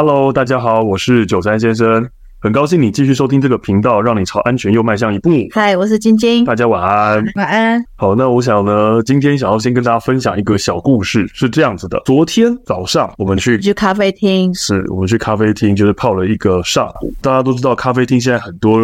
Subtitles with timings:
[0.00, 2.08] Hello，大家好，我是九三先生，
[2.40, 5.28] 很高兴你继续收听这个频道，让你朝安全又迈向一步。
[5.50, 7.84] 嗨，我是晶晶，大家晚安，晚安。
[7.96, 17.12] 好，那我想呢，今天想要先跟大家分享一个小故事，是这样子的：昨天早上我们去去咖啡厅，是我们去咖啡厅，就是泡了一个上午。
[17.20, 18.78] 大家都知道，咖啡厅现在很多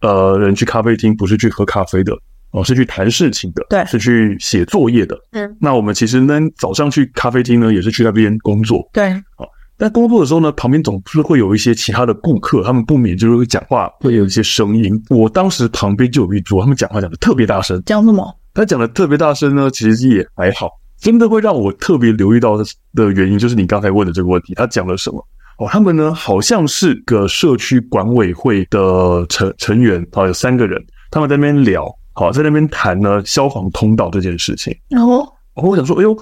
[0.00, 2.12] 呃人去咖啡厅不是去喝咖啡的。
[2.50, 5.16] 哦，是去谈事情的，对，是去写作业的。
[5.30, 8.88] 嗯，那我们其实呢，早上去咖啡厅呢，也是去那边工作。
[8.92, 9.46] 对，好，
[9.78, 15.00] 但工作的时候呢，旁边总是会有一些其他的顾客，他们不免就是会讲话，会有一些声音。
[15.10, 17.82] 我当时旁边就有一桌，他们讲话讲的特别大声。
[17.84, 18.34] 讲什么？
[18.54, 20.70] 他讲的特别大声呢，其实也还好。
[20.98, 25.22] 真的会让我特别留意到的原因，就是你刚才问的这个问题，他讲了什么？
[25.58, 31.86] 哦，他们呢，好像是个社区管委会的成成员，好，有三个人，他们在那边聊。
[32.14, 34.74] 好，在那边谈呢消防通道这件事情。
[34.88, 35.20] 然后，
[35.54, 36.16] 哦，我想说，哎呦，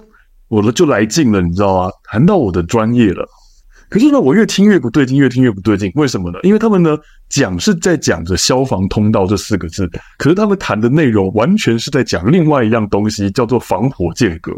[0.48, 1.90] 我的就来劲了，你知道吗？
[2.10, 3.24] 谈到我的专业了。
[3.88, 5.92] 可是呢，我越听越不对劲，越听越不对劲。
[5.94, 6.38] 为什么呢？
[6.42, 6.96] 因为他们呢
[7.28, 14.52] 讲是在讲着消防通道这四个字，可是他们谈的内容完全是在讲另外一样东西，叫做防火间隔。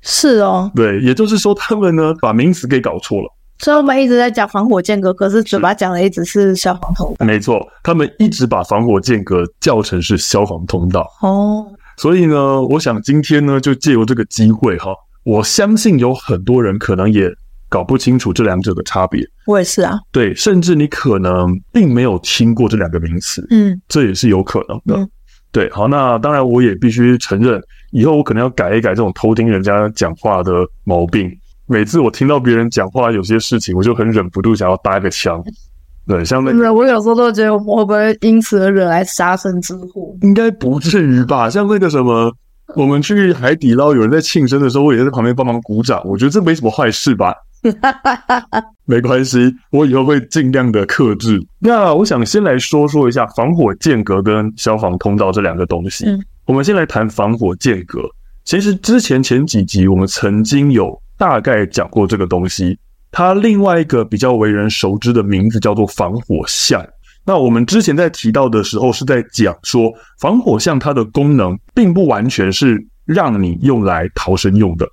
[0.00, 3.28] 是哦，对，也就是说，他们呢把名词给搞错了。
[3.58, 7.24] 所以我们一直在讲防火间隔，可是嘴巴讲的一直是消防通道。
[7.24, 11.08] 没错，他们一直把防火间隔叫成是消防通道。
[11.20, 11.64] 哦，
[11.96, 17.30] 所以呢，我想今天呢，就借由这个机会哈，我相信有很多人可能也
[17.72, 19.26] 搞不清楚这两者的差别。
[19.46, 19.98] 我也是啊。
[20.10, 23.46] 对，甚至你可能并没有听过这两个名词。
[23.48, 25.00] 嗯，这也是有可能的。
[25.00, 25.08] 嗯，
[25.50, 27.58] 对，好，那当然我也必须承认，
[27.92, 30.52] 以后我可能要改一改这种偷听人家讲话的
[30.84, 31.30] 毛病。
[31.66, 35.42] 每次我听到别人讲话，有些事情我就很忍不住想要搭一个腔。
[36.06, 40.14] 对，像那个，我有时候都觉得我们会不会因此而惹来杀身之祸？
[40.20, 41.48] 应该不至于吧？
[41.48, 42.30] 像那个什么，
[42.74, 46.02] 我们去海底捞，有人在庆生的时候，我也在旁边帮忙鼓掌。
[46.04, 47.32] 我觉得这没什么坏事吧？
[48.84, 51.40] 没关系，我以后会尽量的克制。
[51.58, 56.04] 那我想先来说说一下防火间隔跟消防通道这两个东西。
[56.06, 58.00] 嗯，我们先来谈防火间隔。
[58.44, 61.00] 其实之前前几集我们曾经有。
[61.18, 62.76] 大概讲过这个东西，
[63.12, 66.84] 它另外一个比较为人熟知的名字叫做防火巷。
[67.24, 74.88] 那我们之前在提到的时候，是在讲说防火巷它的功能并不完全是让你用来逃生用的，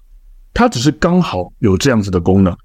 [0.54, 2.56] 它只是刚好有这样子的功能，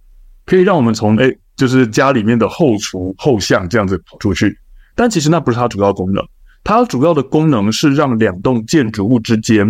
[0.47, 4.57] 可以让我们从哎就是家里面的后厨后巷这样子跑出去。
[4.95, 6.25] 但其实那不是它主要功能，
[6.63, 9.67] 它主要的功能是让两栋建筑物之间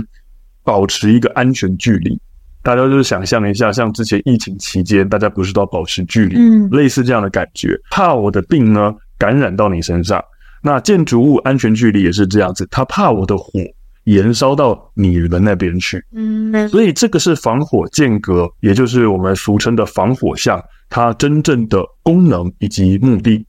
[0.62, 2.20] 保持一个安全距离。
[2.62, 10.22] 大家就是想象一下，像之前疫情期间，大家不是都要保持距离，嗯，类似这样的感觉，怕我的病呢感染到你身上。
[10.62, 13.60] 那建筑物安全距离也是这样子，他怕我的火
[14.04, 23.44] 延烧到你的那边去，嗯，所以这个是防火间隔，也就是我们俗称的防火巷，它真正的功能以及目的。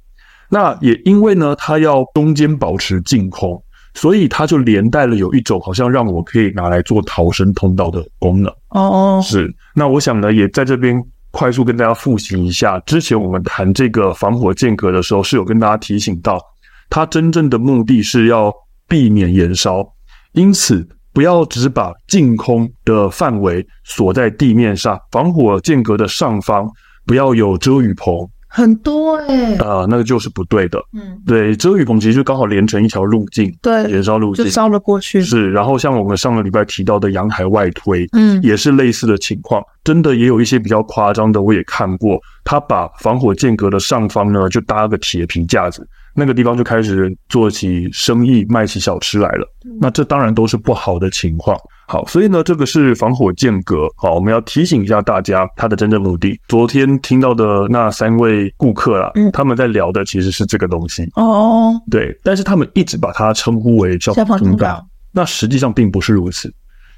[0.49, 3.61] 那也因为呢，它要中间保持净空。
[3.97, 9.49] 所以它就连带了有一种好像让我可以拿来做逃生通道的功能哦，是。
[9.73, 11.01] 那我想呢，也在这边
[11.31, 16.37] 快速跟大家复习一下，之前我们谈这个防火间隔的时候，是有跟大家提醒到，
[16.89, 18.53] 它真正的目的是要
[18.85, 19.81] 避免延烧，
[20.35, 26.69] 因此不要只把净空的范围锁在地面上，防火间隔的上方
[27.05, 28.13] 不要有遮雨棚。
[28.47, 30.79] 很多哎、欸，啊、呃，那个就是不对的。
[30.93, 35.21] 嗯，对，遮雨棚其实就刚好连成一条路径，对，燃烧路径就烧了过去。
[35.21, 39.61] 是，然后像我们上个礼拜提到的阳台外推，嗯，也是类似的情况。
[39.83, 45.85] 真的也有一些比较夸张的，我也看过，他把防火间隔的上方呢，就搭个铁皮架子，
[46.15, 49.45] 那个地方就开始做起生意，卖起小吃来了。
[49.81, 51.57] 那这当然都是不好的情况。
[51.87, 53.87] 好，所以呢，这个是防火间隔。
[53.97, 56.39] 好，我们要提醒一下大家，它的真正目的。
[56.47, 61.07] 昨天听到的那三位顾客啊，嗯，他们在聊的其实是这个东西。
[61.15, 66.51] 哦，对，但是他们一直把它称呼为消防通道，那实际上并不是如此。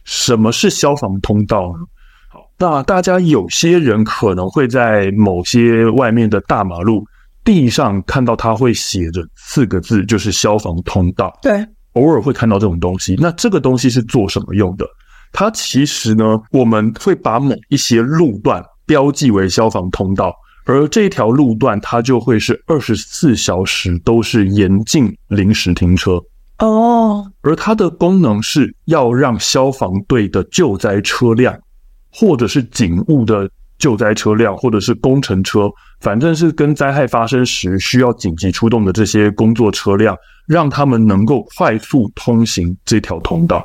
[0.06, 1.80] 什么是消防通道呢？
[2.30, 7.06] 好，那大家有些人可能会在某些外面的大马路
[7.48, 11.32] 地上看到，它会写着四个字，就是消防通道。
[11.42, 11.66] 对。
[11.94, 14.86] 偶尔会看到这种东西，那这个东西是做什么用的？
[15.32, 20.36] 它其实呢，我们会把某一些路段标记为消防通道，
[20.66, 26.22] 而这条路段它就会是二十四小时都是严禁临时停车
[26.60, 27.26] 哦。
[27.42, 31.58] 而它的功能是要让消防队的救灾车辆，
[32.12, 35.70] 或者是警务的救灾车辆，或者是工程车，
[36.02, 40.16] 反正是跟灾害发生时需要紧急出动的这些工作车辆。
[40.48, 43.62] 让他们能够快速通行这条通道，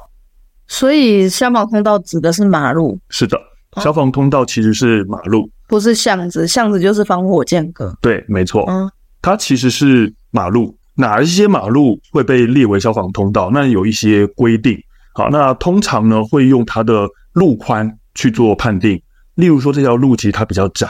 [0.67, 2.99] 所以消防通道指的是马路。
[3.09, 3.38] 是的，
[3.81, 7.97] 消防通道其实是马路，不是巷子，巷子就是防火间隔。
[8.03, 8.64] 对，没错。
[8.69, 10.76] 嗯，它其实是马路。
[10.97, 13.49] 哪一些马路会被列为消防通道？
[13.53, 14.76] 那有一些规定。
[15.14, 19.00] 好，那通常呢会用它的路宽去做判定。
[19.34, 20.88] 例如说这条路其实它比较窄，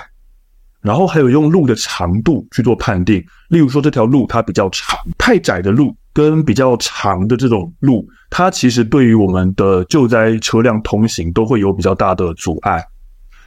[0.80, 3.24] 然后还有用路的长度去做判定。
[3.48, 12.84] 例如说这条路它比较长，太窄的路跟比较长的这种路，它其实对于我们的救灾车辆通行都会有比较大的阻碍。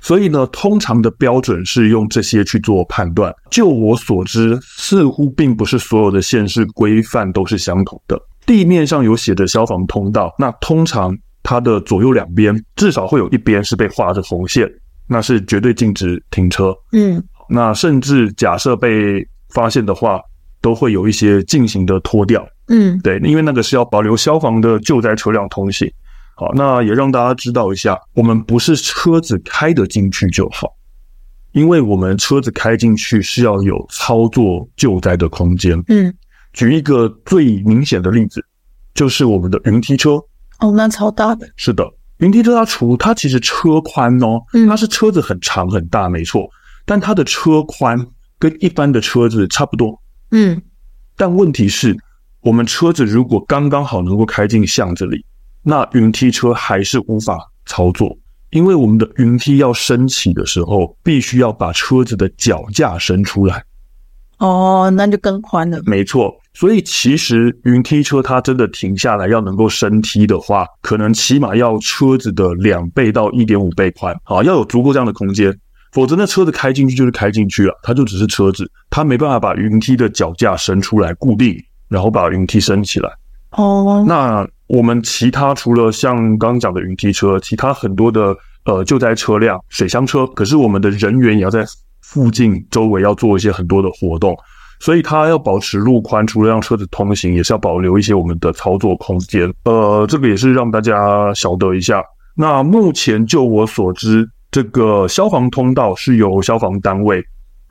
[0.01, 3.33] 所以呢，通常的标准是用这些去做判断。
[3.49, 8.21] 就我所知，似乎并不是所有的县市规范都是相同的。
[8.45, 14.69] 地面上有写的消防通道，那通常它的左右两边至少会有一边是被画着红线，
[15.07, 16.75] 那是绝对禁止停车。
[16.91, 20.21] 嗯，那甚至假设被发现的话，
[20.61, 22.47] 都会有一些进行的拖掉。
[22.67, 25.91] 嗯，对，因为那个是要保留消防的救灾车辆通行。
[26.35, 30.75] 好，那也让大家知道一下，我们不是车子开得进去就好，
[31.53, 35.81] 因为我们车子开进去是要有操作救灾的空间。
[35.87, 36.13] 嗯，
[36.51, 38.43] 举一个最明显的例子，
[38.93, 40.21] 就是我们的云梯车。
[40.59, 41.47] 哦，那超大的。
[41.55, 41.89] 是的，
[42.19, 46.49] 云梯车它除它其实车宽哦，它是车子很长很大，没错，
[46.85, 48.07] 但它的车宽
[48.39, 50.01] 跟一般的车子差不多。
[50.31, 50.61] 嗯，
[51.17, 51.97] 但问题是，
[52.41, 55.25] 我们车子如果刚刚好能够开进巷子里。
[55.67, 58.15] 那云梯车还是无法操作，
[58.51, 63.63] 因为我们的云梯要升起的时候，必须要把车子的脚架伸出来。
[64.37, 65.79] 哦，那就更宽了。
[65.85, 75.57] 没错，所以其实云梯车它真的停下来要能够升梯的话，可能起码要车子的两倍到一点五倍宽啊，要有足够这样的空间，
[75.91, 81.55] 否则那车子开进去就是开进去了，它就只是车子，它没办法把云梯的脚架伸出来固定，
[81.87, 83.09] 然后把云梯升起来。
[83.51, 84.47] 哦，那。
[84.67, 91.63] 我们其他除了像刚刚讲的云梯车，其他很多的呃救灾车辆、水箱车，可是我们的人员也要在
[92.15, 94.33] 附近周围要做一些很多的活动，
[94.79, 99.53] 所以它要保持路宽，除了让车子通行，也是要保留一些我们的操作空间。
[99.65, 102.01] 呃，这个也是让大家晓得一下。
[102.33, 107.21] 那目前就我所知，这个消防通道是由消防单位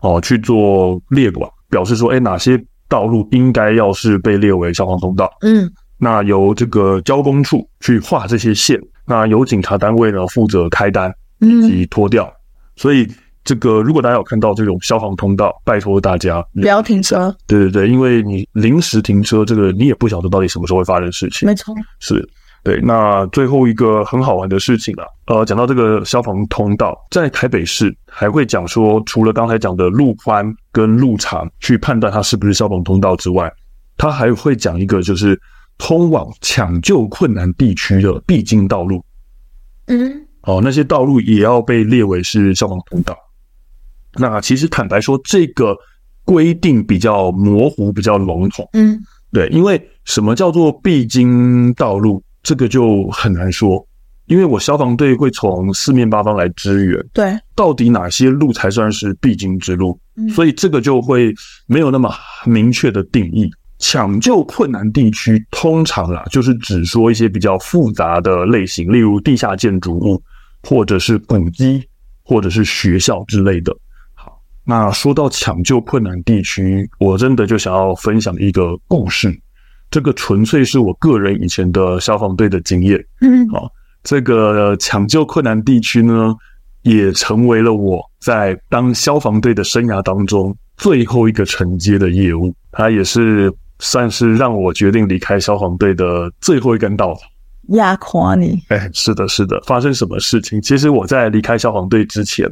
[0.03, 5.33] 哦去做列管，表示说，哎，哪些道路应该要是被列为消防通道？
[5.41, 5.73] 嗯。
[5.97, 12.27] 那由这个交工处去画这些线，那由警察单位呢负责开单以及拖掉。
[12.27, 12.37] 嗯、
[12.77, 13.09] 所以
[13.45, 17.35] 这个如果大家有看到这种消防通道，拜托大家不要停车。
[17.47, 21.47] 对对对，因为你临时停车，这个你也不晓得到底什么时候会发生事情。
[21.47, 22.27] 没错，是
[22.63, 22.81] 对。
[22.83, 33.53] 那最后一个很好玩的事情啊，呃，讲到这个消防通道，在台北市还会讲说，除了刚才讲的路宽跟路长去判断它是不是消防通道之外，
[33.97, 35.41] 它还会讲一个就是。
[35.77, 39.05] 通往抢救困难地区的必经道路，
[39.89, 43.13] 嗯，哦，那些道路也要被列为是消防通道。
[44.17, 45.77] 那其实坦白说，这个
[46.25, 48.69] 规定比较模糊，比较笼统。
[48.73, 48.99] 嗯，
[49.33, 53.87] 对，因为什么叫做必经道路，这个就很难说。
[54.27, 59.99] 因为我消防队会从四面八方来支援，对，到底哪些路才算是必经之路？
[60.17, 61.35] 嗯，所以这个就会
[61.67, 62.11] 没有那么
[62.47, 63.51] 明确的定义。
[63.81, 70.23] 抢救困难地区通常啦，就是只说一些比较复杂的类型，例如地下建筑物，
[70.63, 71.85] 或者是古迹，
[72.23, 73.77] 或者是学校之类的。
[74.67, 79.33] 好，那说到抢救困难地区，我真的就想要分享一个故事。
[79.91, 83.05] 这个纯粹是我个人以前的消防队的经验。
[83.21, 83.71] 嗯，好，
[84.03, 86.35] 这个抢救困难地区呢，
[86.83, 92.55] 也成为了我在当消防队的生涯当中最后一个承接的业务。
[92.73, 93.53] 它也是。
[93.81, 97.23] 算是让我决定离开消防队的最后一根稻草，
[97.71, 98.57] 压垮你。
[98.69, 99.61] 哎，是的，是的。
[99.67, 100.63] 发生什么事情？
[100.63, 102.49] 其实我在离开消防队之前，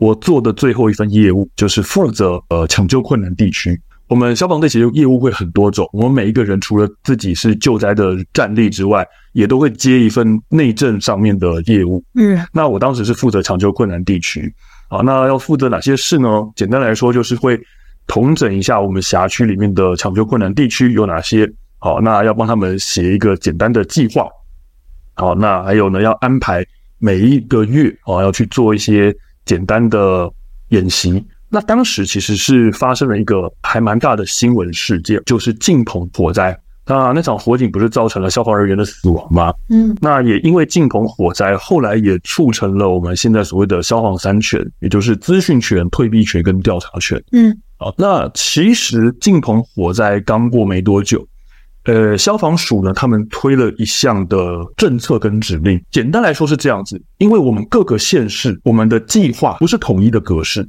[0.00, 3.78] 我做的最后一份业务就是负责呃抢救困难地区。
[4.08, 12.02] 我们消防队其实业务会很多种，我们每一个人除了自己是救灾的战力之外，也都会接一份内政上面的业务。
[12.14, 14.52] 嗯，那我当时是负责抢救困难地区。
[14.88, 16.28] 好，那要负责哪些事呢？
[16.56, 17.60] 简单来说，就是会。
[18.06, 21.48] 统整一下我们辖区里面的抢救困难地区有哪些？
[21.78, 24.26] 好，那要帮他们写一个简单的计划。
[25.14, 26.66] 好，那还有呢，要安排
[26.98, 30.30] 每一个月啊，要去做一些简单的
[30.68, 31.24] 演习。
[31.48, 36.56] 那当时其实是发生了一个还蛮大的新闻事件，就是敬鹏火灾。
[36.86, 39.52] 那那场火警不是造成了消防人员的死亡吗？
[39.68, 47.22] 嗯，那也因为敬鹏火灾，后来也促成了我们现在所谓的消防三权，也就是资讯权、退避权跟调查权。
[47.32, 47.56] 嗯。
[47.76, 51.26] 好，那其实敬鹏火灾刚过没多久，
[51.84, 54.36] 呃，消防署呢，他们推了一项的
[54.76, 60.68] 政策跟指令，简单来说是这样子，因为我们各个县市，我们的计划不是统一的格式，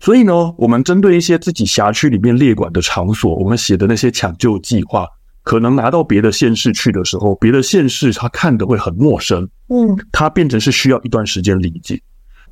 [0.00, 5.06] 所以呢，我们针对一些自己辖区里面列管的场所，我们写的那些抢救计划，
[5.44, 12.00] 可能拿到别的县市去的时候，别的县市他看的会很陌生，嗯，他变成是需要一段时间理解。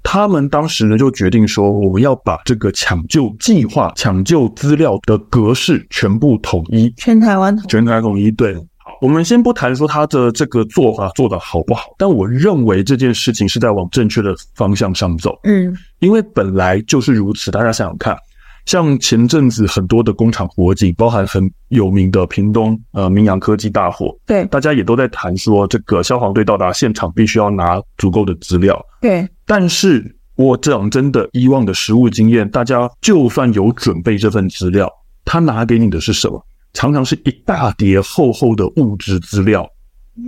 [0.04, 8.30] 他们当时呢就决定说，我们要把这个抢救计划、抢救资料的格式全部统一，全台湾统一，全台统一。
[8.30, 15.36] 对，好，我们先不谈说他的这个做法做得好不好，但我认为这件事情是在往正确的方向上走。
[15.42, 17.50] 嗯，因为本来就是如此。
[17.50, 18.16] 大家想想看。
[18.66, 29.28] 像前阵子很多的工厂火警，包含很有名的屏东呃明扬科技大火，对，大家也都在谈说，这个消防队到达现场必须要拿足够的资料，对。
[29.46, 34.90] 但是我讲真的，以往的实务经验，大家就算有准备这份资料，
[35.24, 36.44] 他拿给你的是什么？
[36.72, 39.68] 常常是一大叠厚厚的物质资料。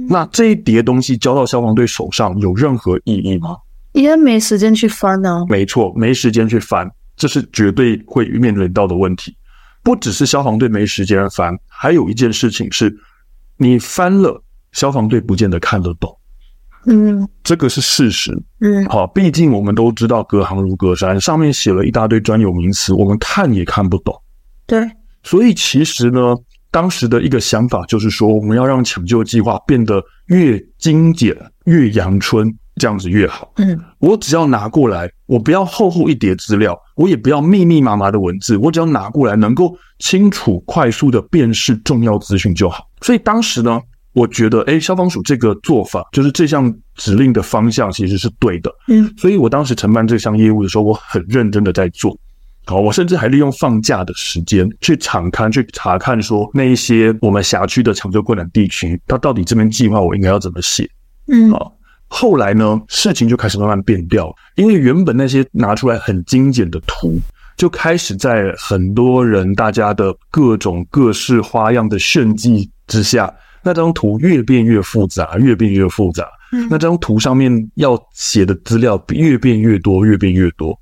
[0.09, 3.57] 那这一叠东西交到消防队手上，有任何意义吗？
[3.93, 5.45] 因为没时间去翻呢。
[5.49, 6.91] 没错，没时间去翻。
[7.17, 9.35] 这是绝对会面临到的问题，
[9.83, 12.95] 不只是消防队没时间翻，还有一件事情是，
[13.57, 14.43] 你翻了，
[14.73, 16.15] 消防队不见得看得懂。
[16.89, 18.31] 嗯，这个是事实。
[18.61, 24.15] 嗯，好，毕竟我们都知道隔行如隔山，上面写了一大堆专有名词，我们看也看不懂。
[24.67, 24.89] 对，
[25.23, 26.37] 所以其实呢，
[26.71, 32.57] 当时的一个想法就是说，我们要让抢救计划变得越精简、越阳春。
[32.77, 33.53] 这样子越好。
[33.57, 42.87] 嗯，我只要拿过来，我不要厚厚一叠资料，我也不要密密麻麻的文字，我只要拿过来，能够清楚、快速的辨识重要资讯就好。
[43.01, 43.81] 所以当时呢，
[44.13, 48.71] 我觉得，诶，消防署这个做法，就是这项指令的方向其实是对的。
[48.89, 52.19] 嗯，所以我当时承办这项业务的时候，我很认真的在做。
[52.67, 60.89] 好，我甚至还利用放假的时间去场勘、去查看，说那一些我们辖区的抢救困难地区，它到底这边计划我应该要怎么写？
[61.29, 61.73] 嗯，好。
[62.09, 67.19] 后来呢，事情就开始慢慢变调，因为原本那些拿出来很精简的图，
[67.57, 73.33] 就开始在很多人大家的各种各式花样的炫技之下，
[73.63, 76.25] 那张图越变越复杂，越变越复杂。
[76.53, 80.79] 嗯，那张图上面要写的资料越变越多，越变越多。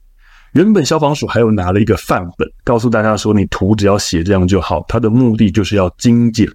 [0.53, 6.47] 原本消防署还有拿了一个范本，告诉大家说，你图只要写这样就好，它的目的就是要精简。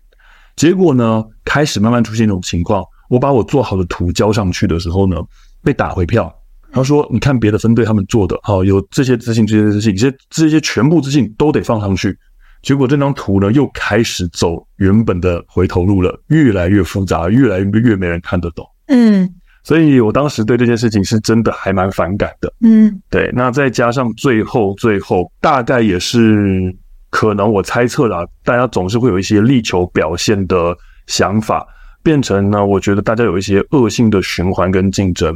[0.56, 2.84] 结果呢，开始慢慢出现一种情况。
[3.10, 5.18] 我把我做好的图交上去的时候呢，
[5.62, 6.34] 被打回票。
[6.72, 12.16] 他说：“你看别的分队他们做的，好，有这些资讯，这些资讯，这些这些全部资讯都得放上去。
[12.62, 18.64] 结果这张图呢，又开始走原本的回头路了，越来越复杂，越来越越没人看得懂。
[18.86, 19.28] 嗯，
[19.64, 22.54] 所以我当时对这件事情是真的还蛮反感的。
[22.62, 23.32] 嗯，对。
[23.34, 26.72] 那再加上最后最后，大概也是
[27.10, 31.66] 可能我猜测啦，大家总是会有一些力求表现的想法。”
[32.04, 35.36] 变成呢，我觉得大家有一些恶性的循环跟竞争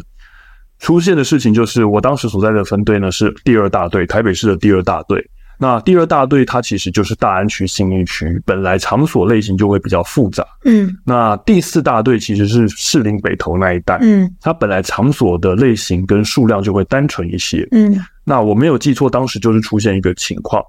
[0.80, 5.30] 出现的事情，就是我当时所在的分队呢是第二大队，台北市的第二大队。
[5.60, 10.46] 那第二大队它其实就是大安区、信义区，本来场所类型就会比较复杂。
[10.66, 17.66] 嗯，那第四大队其实是士林北投那一带，嗯，它本来场所的类型跟数量就会单纯一些。
[17.72, 20.62] 嗯，那我没有记错，当时就是出现一个情况，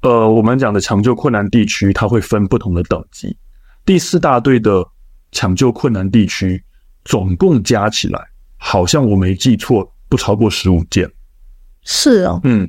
[0.00, 3.36] 呃，我们讲的抢救困难地区，它会分不同的等级，
[3.84, 4.84] 第四大队的。
[5.32, 6.62] 抢救困难地区
[7.04, 8.20] 总共加起来，
[8.56, 11.10] 好像我没记错，不超过十五件。
[11.82, 12.68] 是哦，嗯，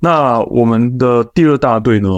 [0.00, 2.08] 那我们的第二大队呢，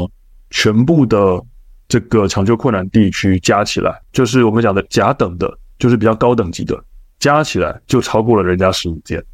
[0.50, 1.42] 全部的
[1.88, 6.78] 这个抢救困难地区加起来，就是我们讲的甲等的，就是比较高等级的，
[7.18, 9.24] 加起来就超过了人家十五件。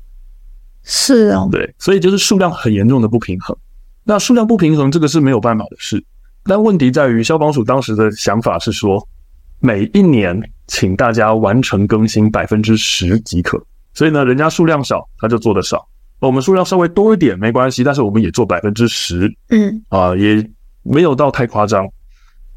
[0.84, 3.56] 是哦，对，所以就是数量很严重的不平衡。
[4.04, 6.02] 那数量不平衡，这个是没有办法的事。
[6.44, 9.06] 但问题在于，消防署当时的想法是说。
[9.62, 13.64] 每一年，请大家完成更新百分之十即可。
[13.94, 15.86] 所以呢，人家数量少，他就做的少。
[16.18, 19.32] 我们数量稍微多一点没关系，但是我们也做百分之十。
[19.50, 20.44] 嗯，啊，也
[20.82, 21.86] 没有到太夸张。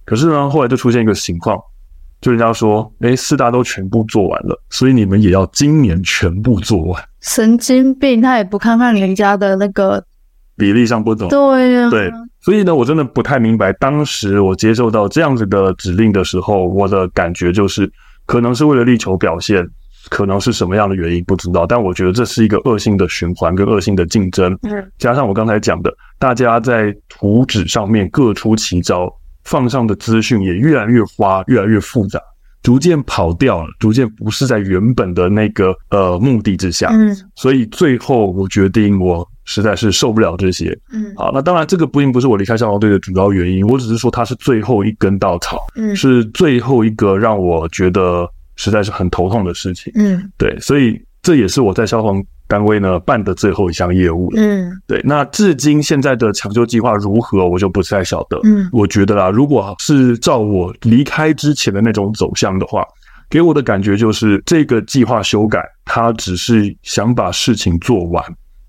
[0.03, 1.61] 可是呢，后来就出现一个情况，
[2.21, 7.03] 就人家说，哎，四大都全部做完了，所以你们也要今年全部做完。
[7.21, 10.03] 神经病，他也不看看人家的那个。
[10.57, 12.09] 比例上不同，对呀，对，
[12.39, 17.91] 所以呢，我真的不太明白，当时我接受到这样子的指令的时候，我的感觉就是，
[18.25, 19.67] 可能是为了力求表现，
[20.09, 32.17] 可能是什么样的原因不知道，但我觉得这是一个恶性的循环跟恶性的竞争，嗯，加上我刚才讲的，大家在图纸上面各出奇招，放上的资讯也越来越花，越来越复杂，
[32.63, 39.27] 逐渐跑掉了，逐渐不是在原本的那个呃目的之下，嗯，所以最后我决定我。
[39.45, 40.77] 实在是受不了这些。
[40.91, 49.93] 嗯，好，那当然这个并不是我离开消防队的主要原因，我只是说它是最后一根稻草，嗯，是最后一个让我觉得实在是很头痛的事情。
[49.95, 54.41] 嗯，对，所以这也是我在消防单位呢办的最后一项业务了。
[54.41, 58.39] 嗯，对，那至今现在的抢救计划如何，我就不太晓得。
[58.43, 62.85] 嗯，我觉得啦，如果是照我离开之前的那种走向的话，
[63.27, 68.23] 给我的感觉就是这个计划修改，它只是想把事情做完，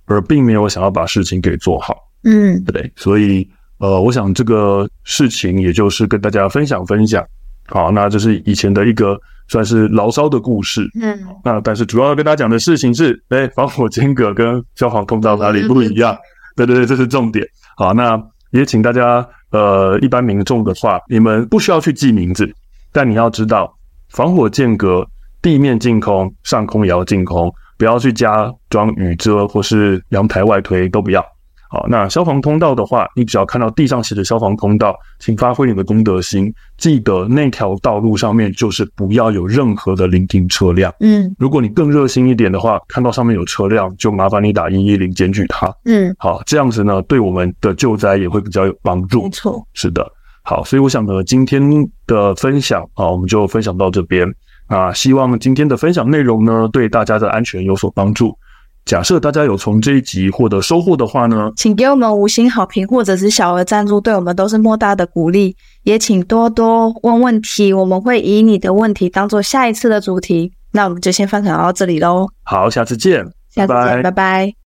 [0.06, 1.94] 而并没有想要把事情给做好。
[2.24, 3.48] 嗯，对，所以
[3.78, 7.24] 呃，我想这个事情也就是跟大家分享分享。
[7.66, 10.88] 好，那这是以前的一个算是牢骚的故事。
[11.00, 16.16] 嗯，那但是主要要跟大家讲的事情是，哎，防火间隔跟消防通道哪里不一样？
[16.56, 17.46] 对对对，这是重点。
[17.76, 18.20] 好，那
[18.50, 22.50] 也请大家呃，一般民众的话，你们不需要去记名字，
[22.92, 23.72] 但你要知道。
[24.08, 25.06] 防火间隔，
[25.42, 31.24] 地面净空，上空也要净空，不要去加装雨遮或是阳台外推都不要。
[31.68, 40.94] 好，那消防通道的话，你只要看到地上写着消防通道，请发挥你的公德心，记得那条道路上面就是不要有任何的临停车辆。
[41.00, 45.66] 嗯，如果你更热心一点的话，看到上面有车辆，就麻烦你打一一零检举它。
[45.86, 49.24] 嗯，好，这样子呢，对我们的救灾也会比较有帮助。
[49.24, 50.06] 没错，是的。
[50.44, 51.60] 好，所以我想呢，今天
[52.06, 54.32] 的分享啊，我们就分享到这边
[54.66, 54.92] 啊。
[54.92, 58.36] 希望今天的分享内容呢，对大家的安全有所帮助。
[58.84, 65.56] 假设大家有从这一集获得收获的话呢，请给我们五星好评或者是小额赞助，对我们都是莫大的鼓励。
[65.82, 70.52] 也请多多问问题，我们会以你的问题当做下一次的主题。
[70.72, 72.28] 那我们就先分享到这里喽。
[72.44, 74.02] 好，下次见，下次见，拜拜。
[74.02, 74.65] 拜拜。